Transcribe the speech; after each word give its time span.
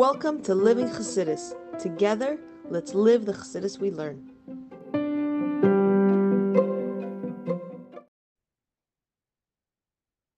Welcome 0.00 0.40
to 0.44 0.54
Living 0.54 0.88
Chassidus. 0.88 1.52
Together, 1.78 2.38
let's 2.70 2.94
live 2.94 3.26
the 3.26 3.34
Chassidus 3.34 3.78
we 3.78 3.90
learn. 3.90 4.30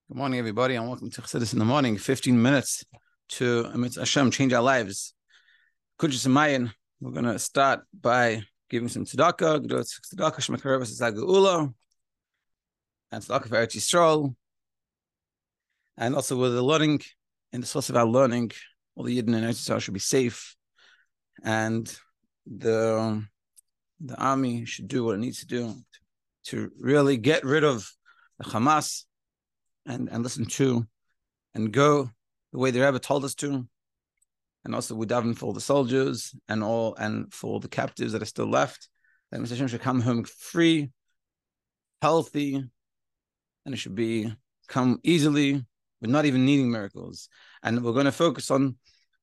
Good 0.08 0.16
morning, 0.16 0.40
everybody, 0.40 0.74
and 0.74 0.88
welcome 0.88 1.10
to 1.10 1.22
Chassidus 1.22 1.52
in 1.52 1.60
the 1.60 1.64
morning. 1.64 1.96
15 1.96 2.42
minutes 2.42 2.84
to 3.28 3.70
Amit 3.72 3.96
Hashem, 3.96 4.32
change 4.32 4.52
our 4.52 4.64
lives. 4.64 5.14
Kudus 5.96 6.26
Mayan, 6.26 6.72
we're 7.00 7.12
going 7.12 7.26
to 7.26 7.38
start 7.38 7.82
by 7.94 8.42
giving 8.68 8.88
some 8.88 9.04
tzedakah, 9.04 9.64
tzedakah, 9.64 10.40
shmekareves 10.40 11.00
zagula, 11.00 11.72
and 13.12 13.22
tzedakah 13.22 13.48
for 13.48 13.64
Eretz 13.64 13.76
Yisrael, 13.76 14.34
and 15.96 16.16
also 16.16 16.36
with 16.36 16.52
the 16.52 16.62
learning, 16.62 17.00
in 17.52 17.60
the 17.60 17.66
source 17.68 17.90
of 17.90 17.96
our 17.96 18.08
learning, 18.08 18.50
all 18.94 19.04
the 19.04 19.16
Yidden 19.16 19.34
in 19.34 19.44
Eretz 19.44 19.68
Yisrael 19.68 19.80
should 19.80 19.94
be 19.94 20.00
safe, 20.00 20.56
and 21.42 21.94
the 22.46 22.98
um, 22.98 23.28
the 24.00 24.16
army 24.16 24.64
should 24.64 24.88
do 24.88 25.04
what 25.04 25.14
it 25.14 25.18
needs 25.18 25.40
to 25.40 25.46
do 25.46 25.74
to 26.44 26.70
really 26.78 27.16
get 27.16 27.44
rid 27.44 27.64
of 27.64 27.88
the 28.38 28.44
Hamas 28.44 29.04
and, 29.86 30.08
and 30.10 30.22
listen 30.22 30.44
to 30.44 30.84
and 31.54 31.72
go 31.72 32.10
the 32.52 32.58
way 32.58 32.70
the 32.70 32.80
Rebbe 32.80 32.98
told 32.98 33.24
us 33.24 33.34
to. 33.36 33.66
And 34.64 34.74
also 34.74 34.94
we 34.94 35.06
daven 35.06 35.36
for 35.36 35.52
the 35.52 35.60
soldiers 35.60 36.34
and 36.48 36.62
all 36.62 36.94
and 36.96 37.32
for 37.32 37.60
the 37.60 37.68
captives 37.68 38.12
that 38.12 38.22
are 38.22 38.26
still 38.26 38.48
left. 38.48 38.88
That 39.30 39.40
Mr. 39.40 39.50
Hashem 39.50 39.68
should 39.68 39.80
come 39.80 40.00
home 40.00 40.24
free, 40.24 40.90
healthy, 42.00 42.54
and 43.64 43.74
it 43.74 43.78
should 43.78 43.94
be 43.94 44.32
come 44.68 45.00
easily, 45.02 45.64
but 46.00 46.10
not 46.10 46.26
even 46.26 46.44
needing 46.44 46.70
miracles. 46.70 47.28
And 47.62 47.84
we're 47.84 47.92
going 47.92 48.06
to 48.06 48.12
focus 48.12 48.50
on 48.50 48.76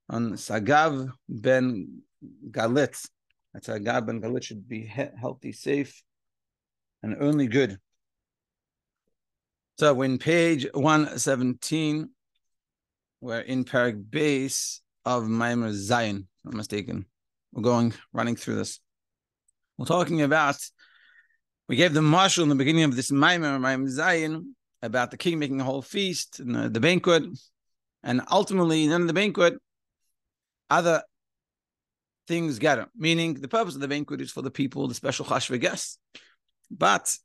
on 0.10 0.34
Sagav 0.34 1.12
ben 1.28 2.02
Galit. 2.50 3.08
That's 3.54 3.68
Sagav 3.68 4.06
ben 4.06 4.22
Galit 4.22 4.44
should 4.44 4.68
be 4.68 4.86
healthy, 4.86 5.52
safe, 5.52 6.02
and 7.04 7.18
only 7.20 7.48
good. 7.48 7.78
So 9.78 9.94
when 9.94 10.18
page 10.18 10.68
117, 10.74 12.10
we're 13.22 13.40
in 13.40 13.64
Parak 13.66 14.10
base 14.10 14.82
of 15.06 15.24
Maamar 15.24 15.72
Zion, 15.72 16.28
I'm 16.46 16.58
mistaken. 16.58 17.06
We're 17.54 17.64
going 17.64 17.94
running 18.14 18.36
through 18.36 18.56
this. 18.56 18.80
We're 19.78 19.86
talking 19.86 20.22
about 20.22 20.58
we 21.68 21.76
gave 21.76 21.94
the 21.94 22.02
marshal 22.02 22.44
in 22.44 22.50
the 22.50 22.56
beginning 22.56 22.84
of 22.84 22.96
this 22.96 23.12
Maamar, 23.12 23.60
Maamar 23.60 23.88
Zion, 23.88 24.56
about 24.82 25.12
the 25.12 25.18
king 25.18 25.40
making 25.40 25.62
a 25.62 25.64
whole 25.64 25.82
feast 25.82 26.40
and 26.40 26.56
the, 26.56 26.70
the 26.70 26.80
banquet. 26.80 27.24
And 28.04 28.22
ultimately, 28.32 28.86
of 28.92 29.08
the 29.08 29.14
banquet, 29.14 29.56
other 30.70 31.04
things 32.28 32.60
get. 32.60 32.88
Meaning 32.96 33.36
the 33.36 33.48
purpose 33.48 33.76
of 33.76 33.82
the 33.82 33.88
banquet 33.88 34.22
is 34.22 34.32
for 34.32 34.42
the 34.42 34.52
people, 34.52 34.88
the 34.88 34.96
special 34.96 35.26
chashva 35.26 35.60
guests. 35.60 35.98
But 36.72 37.18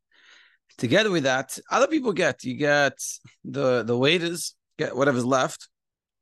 Together 0.76 1.10
with 1.10 1.22
that, 1.22 1.56
other 1.70 1.86
people 1.86 2.12
get 2.12 2.42
you 2.44 2.54
get 2.54 2.98
the 3.44 3.84
the 3.84 3.96
waiters 3.96 4.54
get 4.76 4.96
whatever's 4.96 5.24
left. 5.24 5.68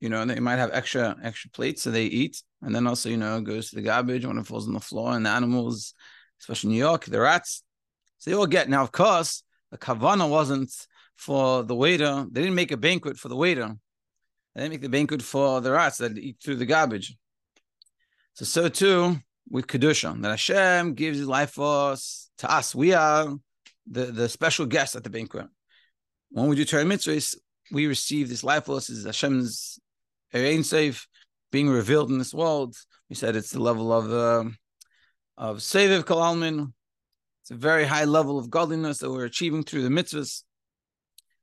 You 0.01 0.09
know, 0.09 0.25
they 0.27 0.41
might 0.41 0.57
have 0.57 0.71
extra 0.73 1.17
extra 1.23 1.51
plates, 1.51 1.83
so 1.83 1.91
they 1.91 2.05
eat, 2.05 2.43
and 2.61 2.75
then 2.75 2.87
also 2.87 3.09
you 3.09 3.17
know 3.17 3.41
goes 3.41 3.71
to 3.71 3.77
the 3.77 3.83
garbage 3.83 4.27
when 4.27 4.37
it 4.37 4.47
falls 4.47 4.67
on 4.67 4.75
the 4.75 4.81
floor, 4.81 5.13
and 5.13 5.25
the 5.25 5.31
animals, 5.31 5.95
especially 6.41 6.71
New 6.71 6.79
York, 6.79 7.07
the 7.07 7.21
rats, 7.21 7.63
so 8.19 8.31
they 8.31 8.37
all 8.37 8.47
get. 8.47 8.69
Now, 8.69 8.83
of 8.83 8.93
course, 8.93 9.43
the 9.71 9.79
kavana 9.79 10.29
wasn't 10.29 10.71
for 11.17 11.63
the 11.63 11.75
waiter. 11.75 12.27
They 12.31 12.43
didn't 12.43 12.57
make 12.57 12.73
a 12.73 12.77
banquet 12.77 13.17
for 13.17 13.29
the 13.29 13.37
waiter. 13.37 13.75
They 14.55 14.69
make 14.69 14.83
the 14.83 14.89
banquet 14.89 15.23
for 15.23 15.61
the 15.61 15.73
rats 15.73 15.99
that 15.99 16.17
eat 16.19 16.37
through 16.43 16.57
the 16.57 16.67
garbage. 16.67 17.17
So 18.35 18.45
so 18.45 18.69
too 18.69 19.17
with 19.49 19.67
kedusha 19.67 20.21
that 20.23 20.31
Hashem 20.31 20.95
gives 20.95 21.19
His 21.19 21.29
life 21.29 21.53
for 21.53 21.93
us 21.93 22.31
to 22.39 22.51
us. 22.53 22.75
We 22.75 22.93
are 22.93 23.35
the, 23.87 24.07
the 24.07 24.29
special 24.29 24.67
guest 24.67 24.97
at 24.97 25.05
the 25.05 25.11
banquet. 25.11 25.47
When 26.31 26.49
we 26.49 26.57
do 26.57 26.65
Torah 26.65 26.85
mitzvahs, 26.85 27.37
we 27.71 27.87
receive 27.87 28.29
this 28.29 28.45
life 28.45 28.67
force 28.67 28.91
is 28.91 29.05
Hashem's 29.05 29.79
Ein 30.35 30.65
Sof 30.65 31.07
being 31.51 31.69
revealed 31.69 32.11
in 32.11 32.19
this 32.19 32.35
world. 32.35 32.75
We 33.09 33.17
said 33.17 33.37
it's 33.37 33.51
the 33.51 33.61
level 33.61 33.93
of 33.93 34.13
uh, 34.13 34.51
of 35.37 35.59
Sevev 35.59 36.07
Kol 36.07 36.19
Almin. 36.19 36.73
It's 37.43 37.51
a 37.51 37.55
very 37.55 37.85
high 37.85 38.05
level 38.05 38.39
of 38.39 38.51
godliness 38.51 38.99
that 38.99 39.11
we're 39.11 39.25
achieving 39.25 39.63
through 39.63 39.83
the 39.83 39.89
mitzvahs. 39.89 40.43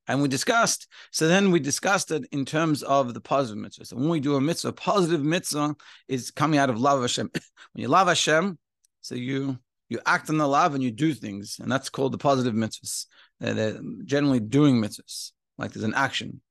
And 0.10 0.24
we 0.24 0.28
discussed, 0.28 0.88
so 1.12 1.28
then 1.28 1.52
we 1.52 1.60
discussed 1.60 2.10
it 2.10 2.26
in 2.32 2.44
terms 2.44 2.82
of 2.82 3.14
the 3.14 3.22
positive 3.22 3.62
mitzvah. 3.62 3.86
So 3.86 3.96
when 3.96 4.10
we 4.10 4.20
do 4.20 4.36
a 4.38 4.42
mitzvah, 4.42 4.74
positive 4.74 5.24
mitzvah 5.24 5.76
is 6.08 6.32
coming 6.32 6.60
out 6.60 6.72
of 6.72 6.80
love 6.80 6.98
of 6.98 7.04
Hashem. 7.04 7.30
when 7.74 7.82
you 7.84 7.90
love 7.90 8.08
Hashem, 8.08 8.58
so 9.02 9.14
you 9.14 9.60
you 9.88 10.00
act 10.08 10.32
on 10.32 10.40
the 10.40 10.48
love 10.48 10.74
and 10.74 10.84
you 10.84 10.90
do 10.90 11.14
things, 11.14 11.58
and 11.62 11.72
that's 11.72 11.92
called 11.92 12.12
the 12.12 12.18
positive 12.18 12.56
mitzvahs. 12.56 13.06
They're, 13.40 13.54
they're 13.54 13.80
generally 14.04 14.40
doing 14.40 14.82
mitzvahs, 14.82 15.32
like 15.60 15.74
there's 15.74 15.84
an 15.84 15.94
action. 15.94 16.42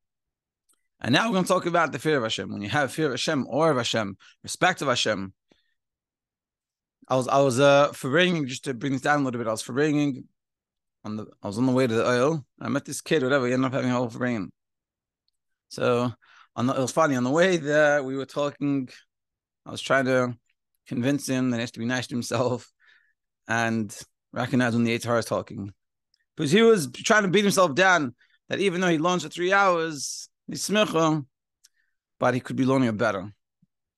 And 1.00 1.12
now 1.12 1.26
we're 1.26 1.32
going 1.32 1.44
to 1.44 1.48
talk 1.48 1.66
about 1.66 1.90
the 1.90 1.98
fear 1.98 2.16
of 2.16 2.22
Hashem. 2.22 2.52
When 2.52 2.62
you 2.62 2.69
have 2.69 2.92
fear 2.92 3.06
of 3.06 3.12
Hashem, 3.12 3.44
or 3.48 3.72
of 3.72 3.76
Hashem, 3.76 4.16
respect 4.44 4.82
of 4.82 4.88
Hashem. 4.88 5.32
I 7.08 7.16
was 7.16 7.26
I 7.26 7.40
was 7.40 7.58
uh 7.58 7.88
for 7.88 8.08
forbidding 8.08 8.46
just 8.46 8.66
to 8.66 8.75
bring 8.75 8.92
this 8.92 9.02
down 9.02 9.22
a 9.22 9.25
little 9.25 9.38
bit. 9.38 9.48
I 9.48 9.50
was 9.50 9.62
for 9.62 9.72
forbidding 9.72 10.28
on 11.08 11.16
the 11.16 11.26
I 11.42 11.46
was 11.46 11.58
on 11.58 11.66
the 11.66 11.72
way 11.72 11.86
to 11.86 11.94
the 11.94 12.08
oil. 12.08 12.44
I 12.60 12.69
met 12.69 12.84
this 12.84 13.00
kid, 13.00 13.22
whatever. 13.22 13.46
He 13.46 13.52
ended 13.52 13.66
up 13.66 13.72
having 13.72 13.91
a 13.91 13.94
whole 13.94 14.08
forbidding. 14.08 14.50
So 15.69 16.12
on 16.54 16.66
the, 16.66 16.74
it 16.74 16.80
was 16.80 16.92
funny 16.92 17.16
on 17.16 17.24
the 17.24 17.30
way 17.30 17.56
there. 17.56 18.02
We 18.02 18.16
were 18.16 18.26
talking. 18.26 18.88
I 19.66 19.70
was 19.70 19.80
trying 19.80 20.06
to 20.06 20.34
convince 20.86 21.28
him 21.28 21.50
that 21.50 21.56
he 21.56 21.60
has 21.60 21.70
to 21.72 21.78
be 21.78 21.84
nice 21.84 22.06
to 22.08 22.14
himself 22.14 22.70
and 23.48 23.94
recognize 24.32 24.74
when 24.74 24.84
the 24.84 24.98
Eitzar 24.98 25.19
is 25.19 25.24
talking. 25.24 25.72
Because 26.36 26.50
he 26.50 26.62
was 26.62 26.91
trying 26.92 27.25
to 27.25 27.28
beat 27.28 27.44
himself 27.44 27.75
down 27.75 28.14
that 28.48 28.60
even 28.60 28.80
though 28.80 28.88
he 28.88 28.98
launched 28.98 29.25
for 29.25 29.30
three 29.30 29.52
hours, 29.52 30.28
he's 30.46 30.66
smicha, 30.66 31.25
but 32.19 32.34
he 32.34 32.40
could 32.40 32.56
be 32.56 32.64
learning 32.64 32.96
better. 32.96 33.32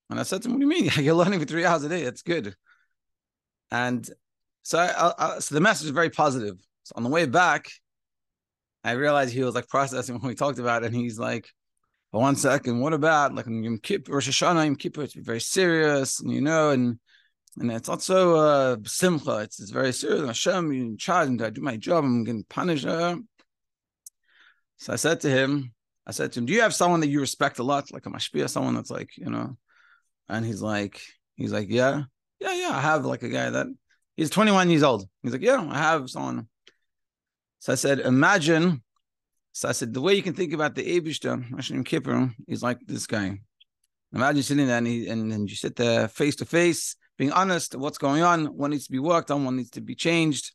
And 0.09 0.19
I 0.19 0.25
said 0.25 0.43
to 0.43 0.49
him, 0.49 0.55
What 0.55 0.61
do 0.61 0.67
you 0.67 0.83
mean? 0.83 0.91
You're 1.05 1.15
learning 1.15 1.41
for 1.41 1.47
three 1.47 1.65
hours 1.65 1.85
a 1.85 1.89
day. 1.89 2.05
That's 2.05 2.23
good. 2.23 2.55
And 3.71 4.09
so, 4.63 4.79
I, 4.79 5.13
I, 5.19 5.39
so 5.39 5.55
the 5.55 5.61
message 5.61 5.87
is 5.87 5.93
very 5.93 6.11
positive. 6.11 6.57
So 6.85 6.95
on 6.97 7.03
the 7.03 7.11
way 7.11 7.27
back, 7.27 7.71
I 8.83 8.93
realized 8.93 9.33
he 9.33 9.43
was 9.43 9.55
like 9.55 9.69
processing 9.69 10.15
what 10.21 10.25
we 10.25 10.35
talked 10.35 10.59
about, 10.59 10.85
and 10.85 10.95
he's 10.95 11.19
like, 11.19 11.49
well, 12.13 12.23
one 12.23 12.37
second, 12.37 12.81
what 12.81 12.93
about 12.93 13.35
like 13.35 13.47
Yom 13.47 13.79
Kippur, 13.79 14.13
Rosh 14.13 14.29
Hashanah, 14.29 14.65
Yom 14.65 14.77
Kippur? 14.77 15.03
It's 15.03 15.15
very 15.15 15.41
serious, 15.41 16.21
and 16.21 16.33
you 16.33 16.41
know, 16.41 16.71
and 16.71 16.99
and 17.59 17.71
it's 17.71 17.89
also 17.89 18.37
uh, 18.37 18.77
simcha. 18.85 19.39
It's, 19.39 19.61
it's 19.61 19.71
very 19.71 19.93
serious. 19.93 20.27
Hashem, 20.27 20.73
you're 20.73 20.87
in 20.87 20.97
charge, 20.97 21.29
and 21.29 21.41
I 21.43 21.51
do 21.51 21.61
my 21.61 21.77
job. 21.77 22.05
I'm 22.05 22.25
getting 22.25 22.45
punished. 22.45 22.87
Uh. 22.87 23.17
So 24.79 24.93
I 24.93 24.97
said 24.97 25.21
to 25.21 25.31
him, 25.31 25.73
I 26.07 26.13
said 26.13 26.33
to 26.33 26.41
him, 26.41 26.47
"Do 26.47 26.53
you 26.53 26.63
have 26.63 26.75
someone 26.75 27.01
that 27.01 27.09
you 27.09 27.21
respect 27.21 27.59
a 27.59 27.63
lot, 27.63 27.93
like 27.93 28.07
a 28.07 28.11
mashpia, 28.11 28.49
someone 28.49 28.75
that's 28.75 28.91
like, 28.91 29.17
you 29.17 29.31
know?" 29.31 29.57
And 30.29 30.45
he's 30.45 30.63
like, 30.63 31.01
he's 31.37 31.53
like, 31.53 31.69
"Yeah, 31.69 32.05
yeah, 32.41 32.55
yeah. 32.55 32.71
I 32.73 32.81
have 32.81 33.05
like 33.05 33.23
a 33.23 33.29
guy 33.29 33.51
that 33.51 33.67
he's 34.17 34.31
21 34.31 34.71
years 34.71 34.83
old. 34.83 35.09
He's 35.23 35.33
like, 35.33 35.43
yeah, 35.43 35.65
I 35.71 35.79
have 35.79 36.09
someone." 36.11 36.49
So 37.61 37.73
I 37.73 37.77
said, 37.77 38.01
"Imagine." 38.01 38.83
So 39.53 39.69
I 39.69 39.73
said, 39.73 39.93
the 39.93 40.01
way 40.01 40.15
you 40.15 40.23
can 40.23 40.35
think 40.35 40.53
about 40.53 40.77
the 40.77 41.01
Abishta, 41.01 41.45
Hashem 41.57 41.83
Kippur, 41.83 42.31
is 42.47 42.63
like 42.63 42.79
this 42.87 43.07
guy. 43.07 43.41
Imagine 44.15 44.43
sitting 44.45 44.67
there 44.69 44.79
and, 44.79 44.87
he, 44.87 45.09
and, 45.09 45.33
and 45.33 45.51
you 45.51 45.57
sit 45.57 45.75
there 45.75 46.07
face 46.07 46.37
to 46.37 46.45
face 46.45 46.95
being 47.19 47.33
honest, 47.33 47.75
what's 47.75 47.99
going 47.99 48.23
on, 48.23 48.47
what 48.47 48.71
needs 48.71 48.87
to 48.87 48.93
be 48.93 48.99
worked 48.99 49.31
on, 49.31 49.45
what 49.45 49.53
needs 49.53 49.71
to 49.71 49.83
be 49.83 49.95
changed. 49.95 50.53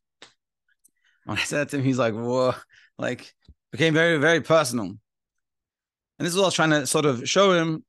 When 1.26 1.38
I 1.38 1.42
said 1.42 1.70
to 1.70 1.78
him, 1.78 1.84
he's 1.84 2.00
like, 2.00 2.16
whoa, 2.16 2.56
like 2.98 3.32
became 3.72 3.94
very, 3.94 4.18
very 4.18 4.42
personal. 4.42 4.86
And 4.86 5.00
this 6.26 6.30
is 6.30 6.38
what 6.38 6.46
I 6.46 6.48
was 6.48 6.54
trying 6.56 6.72
to 6.72 6.88
sort 6.88 7.06
of 7.06 7.30
show 7.30 7.52
him 7.52 7.84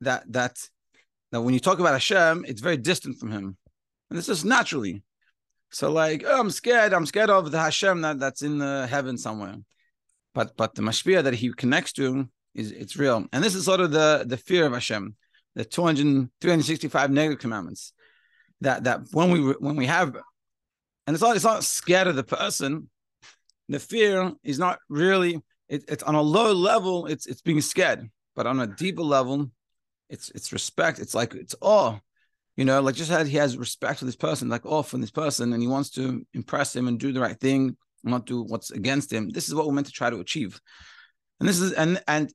that 0.00 0.24
that 0.32 0.56
that 1.30 1.40
when 1.40 1.54
you 1.54 1.60
talk 1.60 1.78
about 1.78 1.92
Hashem, 1.92 2.44
it's 2.48 2.60
very 2.60 2.76
distant 2.78 3.18
from 3.18 3.30
him. 3.30 3.56
And 4.10 4.18
this 4.18 4.28
is 4.28 4.44
naturally. 4.44 5.04
So 5.74 5.90
like, 5.90 6.24
oh, 6.26 6.40
I'm 6.40 6.50
scared, 6.50 6.92
I'm 6.92 7.06
scared 7.06 7.30
of 7.30 7.50
the 7.50 7.58
Hashem 7.58 8.00
that, 8.02 8.20
that's 8.20 8.42
in 8.42 8.58
the 8.58 8.86
heaven 8.88 9.18
somewhere. 9.18 9.56
But 10.32 10.56
but 10.56 10.74
the 10.74 10.82
mashpia 10.82 11.22
that 11.24 11.34
he 11.34 11.52
connects 11.52 11.92
to 11.94 12.28
is 12.54 12.70
it's 12.70 12.96
real. 12.96 13.26
And 13.32 13.42
this 13.42 13.54
is 13.54 13.64
sort 13.64 13.80
of 13.80 13.90
the 13.90 14.24
the 14.26 14.36
fear 14.36 14.66
of 14.66 14.72
Hashem 14.72 15.16
the 15.54 15.64
200, 15.64 16.28
365 16.40 17.10
negative 17.10 17.38
commandments. 17.38 17.92
That 18.60 18.84
that 18.84 19.00
when 19.12 19.30
we 19.30 19.40
when 19.40 19.76
we 19.76 19.86
have, 19.86 20.14
and 21.06 21.14
it's 21.14 21.22
not 21.22 21.36
it's 21.36 21.44
not 21.44 21.64
scared 21.64 22.06
of 22.06 22.16
the 22.16 22.24
person. 22.24 22.88
The 23.68 23.80
fear 23.80 24.32
is 24.42 24.58
not 24.58 24.78
really 24.88 25.42
it, 25.68 25.84
it's 25.88 26.02
on 26.02 26.14
a 26.14 26.22
low 26.22 26.52
level. 26.52 27.06
It's 27.06 27.26
it's 27.26 27.42
being 27.42 27.60
scared, 27.60 28.08
but 28.36 28.46
on 28.46 28.60
a 28.60 28.66
deeper 28.66 29.02
level, 29.02 29.50
it's 30.08 30.30
it's 30.30 30.52
respect. 30.52 30.98
It's 30.98 31.14
like 31.14 31.34
it's 31.34 31.54
awe. 31.60 31.98
You 32.56 32.64
know, 32.64 32.80
like 32.80 32.94
just 32.94 33.10
had 33.10 33.26
he 33.26 33.36
has 33.38 33.56
respect 33.56 33.98
for 33.98 34.04
this 34.04 34.16
person, 34.16 34.48
like 34.48 34.64
awe 34.64 34.82
for 34.82 34.98
this 34.98 35.10
person, 35.10 35.52
and 35.52 35.60
he 35.62 35.68
wants 35.68 35.90
to 35.90 36.24
impress 36.34 36.74
him 36.74 36.86
and 36.86 37.00
do 37.00 37.12
the 37.12 37.20
right 37.20 37.38
thing, 37.38 37.76
not 38.04 38.26
do 38.26 38.42
what's 38.42 38.70
against 38.70 39.12
him. 39.12 39.30
This 39.30 39.48
is 39.48 39.54
what 39.54 39.66
we're 39.66 39.72
meant 39.72 39.88
to 39.88 39.92
try 39.92 40.10
to 40.10 40.20
achieve. 40.20 40.60
And 41.40 41.48
this 41.48 41.58
is 41.60 41.72
and 41.72 42.00
and 42.06 42.32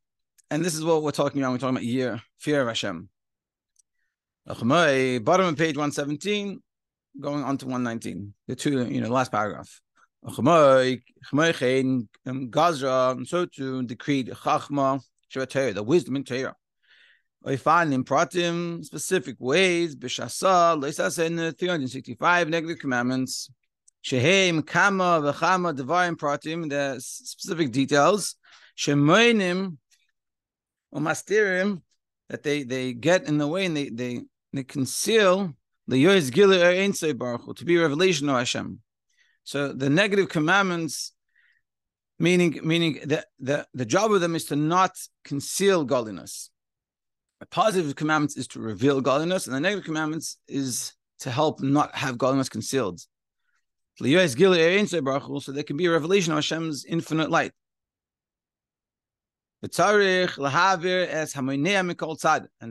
and 0.51 0.65
this 0.65 0.75
is 0.75 0.83
what 0.83 1.03
we're 1.03 1.11
talking 1.11 1.41
about. 1.41 1.51
We're 1.51 1.59
talking 1.59 1.75
about 1.75 1.85
year, 1.85 2.21
fear 2.37 2.61
of 2.61 2.67
Hashem. 2.67 3.07
Bottom 4.45 5.45
of 5.45 5.57
page 5.57 5.77
117, 5.77 6.59
going 7.19 7.43
on 7.43 7.57
to 7.59 7.65
119. 7.65 8.33
The 8.47 8.55
two, 8.55 8.87
you 8.87 8.99
know, 8.99 9.09
last 9.09 9.31
paragraph. 9.31 9.79
Gazra, 12.51 13.27
so 13.27 13.45
to 13.45 13.83
decreed 13.83 14.29
Chachma, 14.29 15.01
the 15.33 15.83
wisdom 15.83 16.15
in 16.17 16.23
Torah. 16.23 16.55
Find 17.43 18.05
pratim 18.05 18.83
specific 18.83 19.37
ways, 19.39 19.95
b'shasa, 19.95 20.79
leisas 20.79 21.23
in 21.25 21.37
the 21.37 21.53
365 21.53 22.49
negative 22.49 22.79
commandments, 22.79 23.49
shehem 24.01 24.61
kama 24.61 25.21
v'chama 25.21 25.75
divine 25.75 26.15
pratim, 26.15 26.69
the 26.69 26.99
specific 26.99 27.71
details, 27.71 28.35
shemoinim, 28.77 29.77
umastirim, 30.93 31.81
that 32.29 32.43
they, 32.43 32.63
they 32.63 32.93
get 32.93 33.23
in 33.23 33.37
the 33.37 33.47
way 33.47 33.65
and 33.65 33.75
they, 33.75 33.89
they, 33.89 34.21
they 34.53 34.63
conceal 34.63 35.53
the 35.87 36.03
yois 36.03 36.29
gilu 36.31 36.59
er 36.61 37.13
baruch 37.13 37.55
to 37.55 37.65
be 37.65 37.77
revelation 37.77 38.29
of 38.29 38.35
Hashem. 38.35 38.79
So 39.43 39.73
the 39.73 39.89
negative 39.89 40.29
commandments, 40.29 41.13
meaning 42.19 42.59
meaning 42.63 42.99
that 43.05 43.25
the, 43.39 43.65
the 43.73 43.85
job 43.85 44.11
of 44.11 44.21
them 44.21 44.35
is 44.35 44.45
to 44.45 44.55
not 44.55 44.91
conceal 45.23 45.85
godliness. 45.85 46.51
The 47.39 47.45
positive 47.45 47.95
commandments 47.95 48.35
is 48.37 48.47
to 48.49 48.59
reveal 48.59 49.01
godliness, 49.01 49.47
and 49.47 49.55
the 49.55 49.59
negative 49.59 49.85
commandments 49.85 50.37
is 50.47 50.93
to 51.19 51.31
help 51.31 51.61
not 51.61 51.95
have 51.95 52.17
godliness 52.17 52.49
concealed. 52.49 52.99
So 53.97 54.05
there 54.05 55.63
can 55.63 55.77
be 55.77 55.85
a 55.85 55.91
revelation 55.91 56.31
of 56.31 56.37
Hashem's 56.37 56.85
infinite 56.85 57.29
light. 57.29 57.51
And 59.61 59.71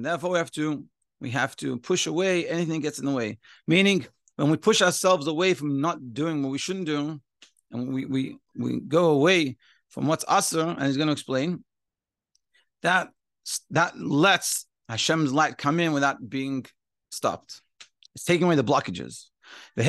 therefore 0.05 0.31
we 0.31 0.38
have 0.38 0.50
to 0.53 0.85
we 1.20 1.31
have 1.31 1.56
to 1.56 1.76
push 1.79 2.06
away 2.06 2.49
anything 2.49 2.81
gets 2.81 2.99
in 2.99 3.05
the 3.05 3.12
way. 3.12 3.38
Meaning 3.67 4.06
when 4.37 4.50
we 4.50 4.56
push 4.56 4.81
ourselves 4.81 5.26
away 5.26 5.53
from 5.53 5.81
not 5.81 6.15
doing 6.15 6.43
what 6.43 6.50
we 6.50 6.59
shouldn't 6.59 6.87
do, 6.87 7.20
and 7.70 7.93
we 7.93 8.06
we 8.06 8.38
we 8.56 8.81
go 8.81 9.11
away 9.11 9.56
from 9.88 10.06
what's 10.06 10.25
asr, 10.25 10.76
and 10.76 10.87
he's 10.87 10.97
going 10.97 11.09
to 11.09 11.12
explain 11.12 11.62
that 12.82 13.11
that 13.70 13.98
lets 13.98 14.66
Hashem's 14.88 15.32
light 15.32 15.58
come 15.58 15.80
in 15.80 15.92
without 15.92 16.28
being 16.28 16.66
stopped. 17.10 17.60
It's 18.14 18.24
taking 18.24 18.46
away 18.46 18.56
the 18.56 18.64
blockages. 18.64 19.26
And 19.76 19.86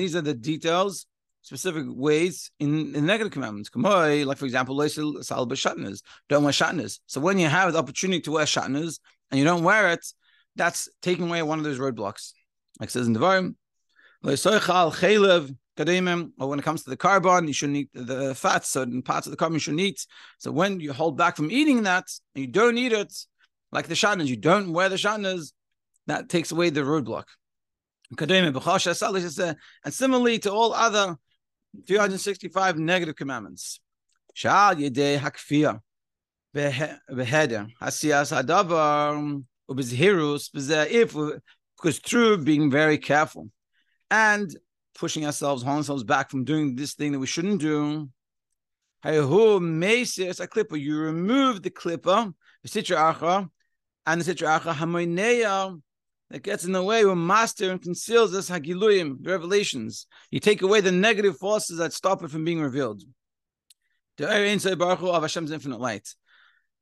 these 0.00 0.16
are 0.16 0.20
the 0.20 0.34
details, 0.34 1.06
specific 1.42 1.84
ways 1.88 2.50
in, 2.60 2.94
in 2.94 3.06
negative 3.06 3.32
commandments. 3.32 3.70
Like, 3.74 4.36
for 4.38 4.44
example, 4.44 4.76
don't 4.76 4.88
wear 4.88 6.52
shatnez. 6.52 7.00
So 7.06 7.20
when 7.20 7.38
you 7.38 7.48
have 7.48 7.72
the 7.72 7.78
opportunity 7.78 8.20
to 8.22 8.32
wear 8.32 8.44
shatnez 8.44 9.00
and 9.30 9.38
you 9.38 9.44
don't 9.44 9.64
wear 9.64 9.88
it, 9.90 10.04
that's 10.56 10.88
taking 11.02 11.28
away 11.28 11.42
one 11.42 11.58
of 11.58 11.64
those 11.64 11.78
roadblocks. 11.78 12.32
Like 12.80 12.90
says 12.90 13.06
in 13.06 13.12
the 13.12 13.20
Or 15.80 16.48
when 16.48 16.58
it 16.58 16.64
comes 16.64 16.82
to 16.84 16.90
the 16.90 16.96
korban, 16.96 17.46
you 17.46 17.52
shouldn't 17.52 17.78
eat 17.78 17.90
the 17.92 18.34
fats, 18.34 18.70
certain 18.70 19.02
parts 19.02 19.26
of 19.26 19.30
the 19.30 19.36
korban 19.36 19.54
you 19.54 19.58
shouldn't 19.58 19.82
eat. 19.82 20.06
So 20.38 20.50
when 20.50 20.80
you 20.80 20.92
hold 20.92 21.16
back 21.16 21.36
from 21.36 21.50
eating 21.50 21.84
that, 21.84 22.06
and 22.34 22.44
you 22.44 22.50
don't 22.50 22.78
eat 22.78 22.92
it, 22.92 23.14
like 23.70 23.86
the 23.86 23.94
shatnas, 23.94 24.26
you 24.26 24.36
don't 24.36 24.72
wear 24.72 24.88
the 24.88 24.96
shatnas, 24.96 25.52
that 26.06 26.28
takes 26.28 26.52
away 26.52 26.70
the 26.70 26.80
roadblock. 26.80 27.24
And 29.84 29.94
similarly 29.94 30.38
to 30.38 30.50
all 30.50 30.72
other 30.72 31.16
365 31.86 32.78
negative 32.78 33.14
commandments. 33.14 33.80
If 34.34 34.44
because 41.76 41.98
through 41.98 42.38
being 42.38 42.70
very 42.70 42.98
careful 42.98 43.50
and 44.10 44.56
pushing 44.98 45.24
ourselves, 45.24 45.62
holding 45.62 45.78
ourselves 45.78 46.04
back 46.04 46.30
from 46.30 46.44
doing 46.44 46.74
this 46.74 46.94
thing 46.94 47.12
that 47.12 47.18
we 47.18 47.26
shouldn't 47.26 47.60
do. 47.60 48.08
A 49.04 49.10
klipah. 49.10 50.80
You 50.80 50.98
remove 50.98 51.62
the 51.62 51.70
klipah, 51.70 52.34
the 52.62 52.68
sitra 52.68 53.14
acha, 53.14 53.48
and 54.06 54.20
the 54.20 54.34
sitra 54.34 54.60
acha 54.60 54.74
hamoineya 54.74 55.80
that 56.30 56.42
gets 56.42 56.64
in 56.64 56.72
the 56.72 56.82
way 56.82 57.04
of 57.04 57.16
master 57.16 57.70
and 57.70 57.80
conceals 57.80 58.34
us 58.34 58.50
hagiluyim, 58.50 59.22
the 59.22 59.30
revelations. 59.30 60.06
You 60.30 60.40
take 60.40 60.62
away 60.62 60.80
the 60.80 60.92
negative 60.92 61.38
forces 61.38 61.78
that 61.78 61.92
stop 61.92 62.22
it 62.22 62.30
from 62.30 62.44
being 62.44 62.60
revealed. 62.60 63.02
The 64.18 64.44
inside 64.46 64.78
baruch 64.78 65.00
of 65.00 65.22
Hashem's 65.22 65.52
infinite 65.52 65.80
light. 65.80 66.08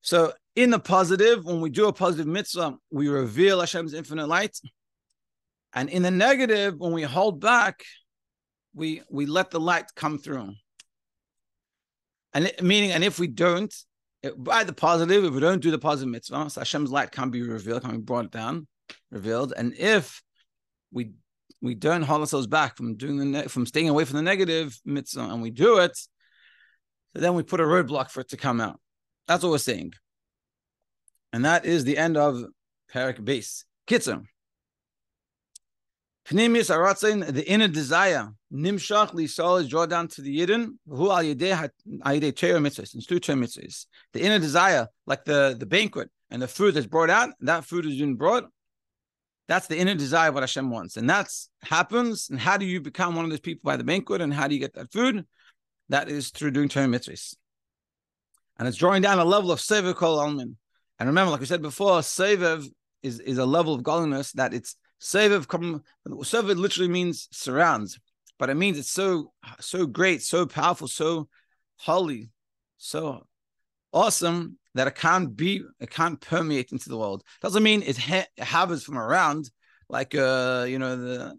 So 0.01 0.33
in 0.55 0.71
the 0.71 0.79
positive, 0.79 1.45
when 1.45 1.61
we 1.61 1.69
do 1.69 1.87
a 1.87 1.93
positive 1.93 2.27
mitzvah, 2.27 2.77
we 2.91 3.09
reveal 3.09 3.61
Hashem's 3.61 3.93
infinite 3.93 4.27
light. 4.27 4.59
And 5.75 5.91
in 5.91 6.03
the 6.03 6.11
negative, 6.11 6.77
when 6.79 6.93
we 6.93 7.03
hold 7.03 7.41
back, 7.41 7.85
we 8.76 9.02
we 9.11 9.26
let 9.26 9.50
the 9.50 9.58
light 9.58 9.87
come 9.96 10.19
through. 10.19 10.52
And 12.34 12.44
it, 12.44 12.62
meaning, 12.62 12.93
and 12.93 13.02
if 13.02 13.19
we 13.19 13.26
don't, 13.26 13.75
it, 14.23 14.32
by 14.37 14.62
the 14.62 14.75
positive, 14.75 15.25
if 15.25 15.32
we 15.32 15.40
don't 15.40 15.62
do 15.62 15.70
the 15.70 15.78
positive 15.78 16.12
mitzvah, 16.12 16.50
so 16.50 16.61
Hashem's 16.61 16.90
light 16.90 17.11
can't 17.11 17.32
be 17.32 17.43
revealed, 17.43 17.82
can't 17.82 17.94
be 17.94 18.00
brought 18.00 18.31
down, 18.31 18.69
revealed. 19.11 19.55
And 19.56 19.75
if 19.78 20.23
we 20.93 21.12
we 21.62 21.75
don't 21.75 22.02
hold 22.02 22.20
ourselves 22.20 22.46
back 22.46 22.76
from 22.76 22.96
doing 22.96 23.17
the 23.17 23.25
ne- 23.25 23.49
from 23.49 23.64
staying 23.64 23.88
away 23.88 24.05
from 24.05 24.17
the 24.17 24.23
negative 24.23 24.79
mitzvah, 24.84 25.31
and 25.31 25.40
we 25.40 25.50
do 25.50 25.79
it, 25.79 25.99
then 27.14 27.34
we 27.34 27.43
put 27.43 27.61
a 27.61 27.64
roadblock 27.64 28.11
for 28.11 28.20
it 28.20 28.29
to 28.29 28.37
come 28.37 28.61
out. 28.61 28.79
That's 29.26 29.43
what 29.43 29.50
we're 29.50 29.58
saying. 29.58 29.94
And 31.32 31.44
that 31.46 31.64
is 31.64 31.84
the 31.84 31.96
end 31.96 32.17
of 32.19 32.44
Parak 32.93 33.25
base. 33.25 33.64
Kitzur. 33.88 34.25
Pnimius 36.29 36.70
Aratzin, 36.75 37.32
the 37.32 37.49
inner 37.49 37.69
desire, 37.69 38.31
Nimshach 38.52 39.12
Lisol 39.12 39.60
is 39.60 39.69
drawn 39.69 39.88
down 39.88 40.08
to 40.08 40.22
the 40.22 40.38
Yidden, 40.38 40.76
who 40.88 41.10
al 41.10 41.22
Yedeh 41.22 41.70
Torah 42.37 42.60
mitzvahs, 42.60 42.94
it's 42.94 43.06
two 43.06 43.19
Torah 43.19 43.38
mitzvahs. 43.38 43.87
The 44.12 44.22
inner 44.22 44.38
desire, 44.38 44.88
like 45.06 45.25
the, 45.25 45.56
the 45.58 45.66
banquet 45.66 46.10
and 46.31 46.40
the 46.40 46.48
food 46.48 46.75
that's 46.75 46.87
brought 46.87 47.10
out, 47.10 47.31
that 47.40 47.64
food 47.64 47.87
is 47.87 47.96
being 47.96 48.16
brought. 48.16 48.44
That's 49.48 49.66
the 49.66 49.78
inner 49.78 49.94
desire 49.94 50.28
of 50.28 50.34
what 50.34 50.43
Hashem 50.43 50.70
wants. 50.70 50.96
And 50.96 51.08
that's 51.08 51.48
happens. 51.62 52.28
And 52.31 52.40
how 52.40 52.56
do 52.56 52.66
you 52.66 52.81
become 52.81 53.14
one 53.14 53.25
of 53.25 53.31
those 53.31 53.40
people 53.40 53.62
by 53.64 53.76
the 53.76 53.84
banquet? 53.84 54.20
And 54.20 54.34
how 54.34 54.48
do 54.48 54.54
you 54.54 54.60
get 54.60 54.75
that 54.75 54.93
food? 54.93 55.25
That 55.88 56.08
is 56.08 56.31
through 56.31 56.50
doing 56.52 56.69
Torah 56.69 56.87
mitzvahs. 56.87 57.37
And 58.58 58.66
it's 58.66 58.76
drawing 58.76 59.02
down 59.02 59.19
a 59.19 59.25
level 59.25 59.52
of 59.52 59.60
Sevev 59.60 59.94
Kol 59.94 60.19
Almin. 60.19 60.56
And 60.98 61.08
remember, 61.08 61.31
like 61.31 61.41
we 61.41 61.46
said 61.46 61.62
before, 61.62 62.00
Sevev 62.00 62.69
is, 63.03 63.20
is 63.20 63.38
a 63.38 63.46
level 63.46 63.74
of 63.74 63.82
godliness 63.82 64.32
that 64.32 64.55
it's 64.55 64.76
Seviv 65.00 65.46
come 65.46 65.82
Seviv 66.08 66.56
literally 66.56 66.88
means 66.88 67.29
surrounds, 67.31 67.98
but 68.38 68.50
it 68.50 68.55
means 68.55 68.78
it's 68.78 68.90
so 68.90 69.32
so 69.60 69.86
great, 69.86 70.22
so 70.22 70.46
powerful, 70.46 70.88
so 70.88 71.28
holy, 71.76 72.31
so 72.78 73.26
awesome 73.93 74.58
that 74.74 74.86
it 74.86 74.94
can't 74.94 75.34
be, 75.34 75.62
it 75.81 75.90
can't 75.90 76.20
permeate 76.20 76.72
into 76.72 76.88
the 76.88 76.98
world. 76.98 77.22
Doesn't 77.40 77.62
mean 77.62 77.82
it, 77.82 77.96
ha- 77.96 78.26
it 78.36 78.44
hovers 78.44 78.84
from 78.84 78.98
around, 78.98 79.50
like 79.88 80.14
uh, 80.14 80.66
you 80.69 80.78
know, 80.78 80.96
the 80.96 81.38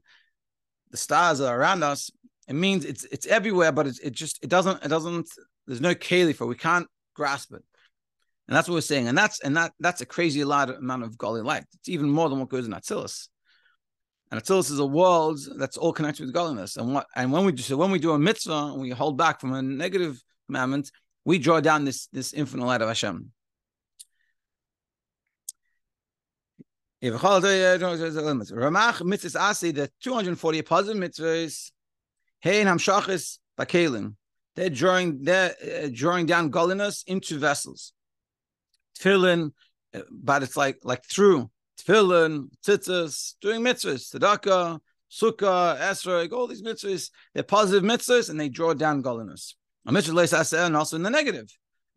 the 0.89 0.97
stars 0.97 1.41
are 1.41 1.57
around 1.57 1.83
us. 1.83 2.09
It 2.47 2.53
means 2.53 2.85
it's 2.85 3.03
it's 3.05 3.27
everywhere, 3.27 3.71
but 3.71 3.87
it's, 3.87 3.99
it 3.99 4.11
just 4.11 4.43
it 4.43 4.49
doesn't 4.49 4.83
it 4.83 4.87
doesn't. 4.87 5.29
There's 5.65 5.81
no 5.81 5.93
keli 5.93 6.35
for. 6.35 6.47
We 6.47 6.55
can't 6.55 6.87
grasp 7.13 7.53
it, 7.53 7.63
and 8.47 8.55
that's 8.55 8.67
what 8.67 8.75
we're 8.75 8.81
saying. 8.81 9.07
And 9.07 9.17
that's 9.17 9.39
and 9.41 9.57
that 9.57 9.73
that's 9.79 10.01
a 10.01 10.05
crazy 10.05 10.43
lot 10.43 10.73
amount 10.73 11.03
of 11.03 11.17
godly 11.17 11.41
light. 11.41 11.65
It's 11.73 11.89
even 11.89 12.09
more 12.09 12.29
than 12.29 12.39
what 12.39 12.49
goes 12.49 12.65
in 12.65 12.73
Atzilus. 12.73 13.27
And 14.29 14.41
Atzilus 14.41 14.71
is 14.71 14.79
a 14.79 14.85
world 14.85 15.39
that's 15.57 15.77
all 15.77 15.93
connected 15.93 16.25
with 16.25 16.33
godliness. 16.33 16.75
And 16.75 16.93
what 16.93 17.07
and 17.15 17.31
when 17.31 17.45
we 17.45 17.53
do 17.53 17.63
so 17.63 17.77
when 17.77 17.91
we 17.91 17.99
do 17.99 18.11
a 18.11 18.19
mitzvah 18.19 18.71
and 18.73 18.81
we 18.81 18.89
hold 18.89 19.17
back 19.17 19.39
from 19.39 19.53
a 19.53 19.61
negative 19.61 20.21
commandment, 20.47 20.91
we 21.23 21.39
draw 21.39 21.61
down 21.61 21.85
this 21.85 22.07
this 22.07 22.33
infinite 22.33 22.65
light 22.65 22.81
of 22.81 22.89
Hashem. 22.89 23.31
Ramach 28.51 29.01
mitzvahs 29.01 29.39
asi 29.39 29.71
the 29.71 29.89
240 30.01 30.61
positive 30.63 31.01
mitzvahs. 31.01 31.71
Hey 32.39 32.61
and 32.61 32.69
hamshachis. 32.69 33.37
They're 34.55 34.69
drawing 34.69 35.23
they're 35.23 35.55
uh, 35.63 35.89
drawing 35.93 36.25
down 36.25 36.49
godliness 36.49 37.03
into 37.07 37.39
vessels. 37.39 37.93
Tefillin, 38.99 39.51
uh, 39.93 40.01
but 40.11 40.43
it's 40.43 40.57
like 40.57 40.79
like 40.83 41.05
through 41.05 41.49
tefillin, 41.79 42.47
tzitzis, 42.65 43.35
doing 43.41 43.61
mitzvahs, 43.61 44.13
tzedakah, 44.13 44.79
sukkah, 45.11 45.79
esrog, 45.79 46.31
all 46.31 46.47
these 46.47 46.61
mitzvahs, 46.61 47.09
they're 47.33 47.43
positive 47.43 47.83
mitzvahs 47.83 48.29
and 48.29 48.39
they 48.39 48.49
draw 48.49 48.73
down 48.73 49.01
godliness. 49.01 49.55
A 49.85 49.91
mitzvah 49.91 50.65
and 50.65 50.75
also 50.75 50.95
in 50.95 51.03
the 51.03 51.09
negative. 51.09 51.47